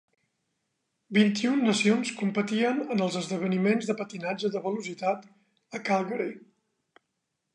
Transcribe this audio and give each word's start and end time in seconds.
Vint-i-un 1.17 1.59
Nacions 1.65 2.13
competien 2.21 2.79
en 2.95 3.03
els 3.07 3.17
esdeveniments 3.19 3.89
de 3.91 3.95
Patinatge 4.01 4.51
de 4.55 4.61
velocitat 4.65 5.27
a 5.79 5.83
Calgary. 5.91 6.33